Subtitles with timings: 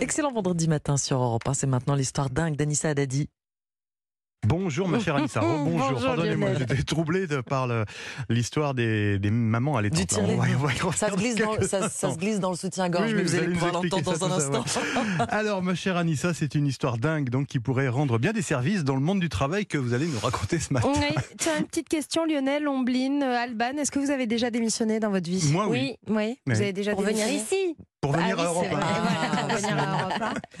[0.00, 1.54] Excellent vendredi matin sur Europe 1.
[1.54, 3.28] C'est maintenant l'histoire dingue d'Anissa Haddadi.
[4.46, 5.90] Bonjour ma chère Anissa, bonjour.
[5.92, 7.68] Bonjour, Pardonnez-moi, j'étais troublé de par
[8.28, 12.18] l'histoire des, des mamans à y Ça se, revenir glisse dans, quelques ça, ça se
[12.18, 14.64] glisse dans le soutien-gorge, Oui, mais oui, vous allez nous pouvoir l'entendre dans un instant.
[15.28, 18.84] Alors ma chère Anissa, c'est une histoire dingue donc qui pourrait rendre bien des services
[18.84, 20.88] dans le monde du travail que vous allez nous raconter ce matin.
[20.94, 23.76] Oui, tiens, une petite question, Lionel, Omblin, euh, Alban.
[23.78, 25.48] Est-ce que vous avez déjà démissionné dans votre vie?
[25.52, 25.96] Moi, oui.
[26.08, 27.70] Oui, vous avez déjà Pour venir démissionné?
[27.70, 27.76] ici.
[28.00, 28.82] Pour venir Ah à Europe c'est vrai.
[28.82, 28.86] un.
[28.86, 30.12] Voilà, pour Ah, venir à Europe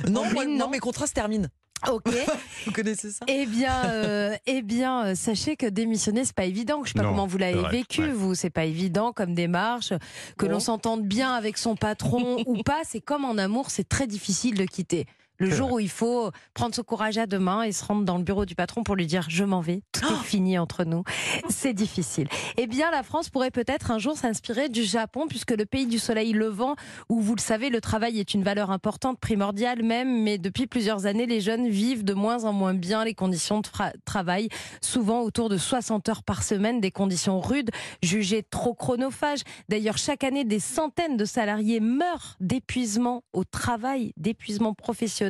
[0.06, 0.10] un.
[0.10, 0.70] Non, moi, non.
[0.70, 1.48] mes contrats se terminent.
[1.90, 2.04] Ok.
[2.66, 3.24] Vous connaissez ça?
[3.28, 6.82] Eh bien, euh, eh bien, euh, sachez que démissionner, c'est pas évident.
[6.84, 8.08] Je sais pas Non, comment vous l'avez vécu, ouais.
[8.12, 8.34] vous.
[8.34, 9.92] C'est pas évident comme démarche.
[10.38, 10.52] Que Bon.
[10.52, 14.56] l'on s'entende bien avec son patron ou pas, c'est comme en amour, c'est très difficile
[14.56, 15.06] de quitter.
[15.38, 18.18] Le jour où il faut prendre ce courage à deux mains et se rendre dans
[18.18, 20.84] le bureau du patron pour lui dire je m'en vais, tout Oh est fini entre
[20.84, 21.02] nous,
[21.48, 22.28] c'est difficile.
[22.56, 25.98] Eh bien, la France pourrait peut-être un jour s'inspirer du Japon, puisque le pays du
[25.98, 26.76] soleil levant,
[27.08, 31.06] où vous le savez, le travail est une valeur importante, primordiale même, mais depuis plusieurs
[31.06, 33.68] années, les jeunes vivent de moins en moins bien les conditions de
[34.04, 34.48] travail,
[34.80, 37.70] souvent autour de 60 heures par semaine, des conditions rudes,
[38.02, 39.42] jugées trop chronophages.
[39.68, 45.23] D'ailleurs, chaque année, des centaines de salariés meurent d'épuisement au travail, d'épuisement professionnel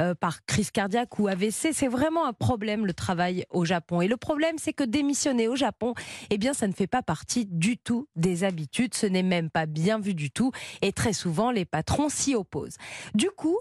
[0.00, 1.72] euh, par crise cardiaque ou AVC.
[1.72, 4.00] C'est vraiment un problème le travail au Japon.
[4.00, 5.94] Et le problème, c'est que démissionner au Japon,
[6.30, 8.94] eh bien, ça ne fait pas partie du tout des habitudes.
[8.94, 10.52] Ce n'est même pas bien vu du tout.
[10.82, 12.76] Et très souvent, les patrons s'y opposent.
[13.14, 13.58] Du coup,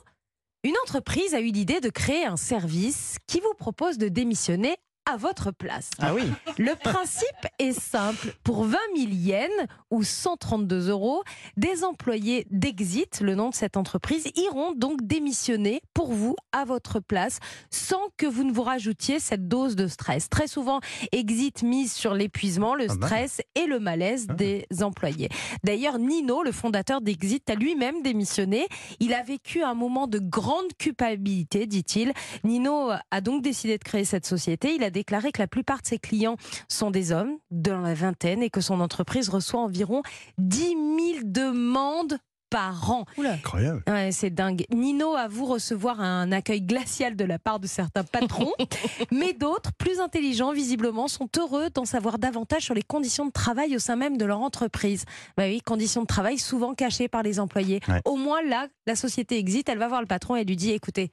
[0.63, 4.75] une entreprise a eu l'idée de créer un service qui vous propose de démissionner
[5.09, 5.89] à votre place.
[5.99, 6.23] Ah oui.
[6.57, 7.27] Le principe
[7.59, 8.33] est simple.
[8.43, 9.49] Pour 20 000 yens
[9.91, 11.23] ou 132 euros,
[11.55, 16.99] des employés d'Exit, le nom de cette entreprise, iront donc démissionner pour vous à votre
[16.99, 20.27] place sans que vous ne vous rajoutiez cette dose de stress.
[20.29, 20.79] Très souvent,
[21.11, 23.07] Exit mise sur l'épuisement, le Pas mal.
[23.09, 24.33] stress et le malaise Ah.
[24.33, 25.29] des employés.
[25.63, 28.67] D'ailleurs, Nino, le fondateur d'Exit, a lui-même démissionné.
[28.99, 32.11] Il a vécu un moment de grande culpabilité, dit-il.
[32.43, 34.75] Nino a donc décidé de créer cette société.
[34.75, 38.41] Il a déclaré que la plupart de ses clients sont des hommes dans la vingtaine
[38.41, 40.01] et que son entreprise reçoit environ
[40.39, 40.75] 10 000
[41.23, 42.17] demandes
[42.49, 43.05] par an.
[43.17, 43.83] Incroyable.
[43.87, 44.65] Ouais, c'est dingue.
[44.73, 48.53] Nino avoue recevoir un accueil glacial de la part de certains patrons,
[49.11, 53.75] mais d'autres, plus intelligents visiblement, sont heureux d'en savoir davantage sur les conditions de travail
[53.75, 55.05] au sein même de leur entreprise.
[55.35, 57.81] Bah oui, conditions de travail souvent cachées par les employés.
[57.87, 58.01] Ouais.
[58.05, 61.11] Au moins là, la société exit, elle va voir le patron et lui dit écoutez,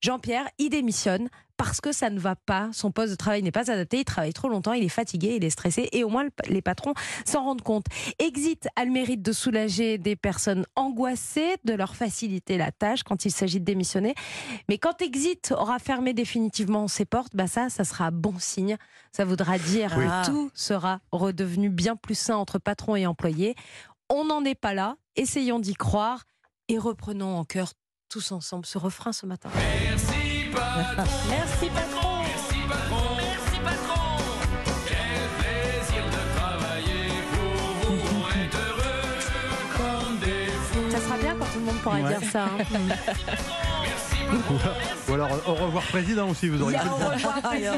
[0.00, 2.70] Jean-Pierre, il démissionne parce que ça ne va pas.
[2.72, 3.98] Son poste de travail n'est pas adapté.
[3.98, 4.72] Il travaille trop longtemps.
[4.72, 5.34] Il est fatigué.
[5.36, 5.90] Il est stressé.
[5.92, 6.94] Et au moins, le- les patrons
[7.26, 7.84] s'en rendent compte.
[8.18, 13.26] Exit a le mérite de soulager des personnes angoissées, de leur faciliter la tâche quand
[13.26, 14.14] il s'agit de démissionner.
[14.70, 18.78] Mais quand Exit aura fermé définitivement ses portes, bah ça, ça sera bon signe.
[19.12, 20.06] Ça voudra dire Oui.
[20.06, 23.54] que tout sera redevenu bien plus sain entre patron et employé.
[24.08, 24.96] On n'en est pas là.
[25.16, 26.24] Essayons d'y croire
[26.68, 27.72] et reprenons en cœur
[28.10, 29.48] tous ensemble ce refrain ce matin.
[29.54, 31.04] Merci patron.
[31.30, 32.22] Merci patron.
[32.22, 33.16] Merci patron.
[33.16, 34.16] Merci patron.
[34.84, 38.16] Quel plaisir de travailler pour vous.
[38.16, 39.14] On est heureux
[39.76, 40.90] comme des fous.
[40.90, 42.18] Ça sera bien quand tout le monde pourra Ouais.
[42.18, 42.44] dire ça.
[42.46, 42.64] hein.
[45.08, 47.72] Ou alors au revoir président aussi, vous auriez au revoir, président,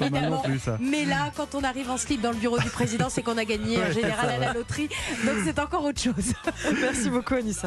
[0.00, 0.38] évidemment.
[0.42, 0.76] plus ça.
[0.80, 3.44] Mais là, quand on arrive en slip dans le bureau du président, c'est qu'on a
[3.44, 4.88] gagné en Ouais, général ça à la loterie.
[5.26, 6.34] Donc c'est encore autre chose.
[6.80, 7.66] Merci beaucoup, Anissa.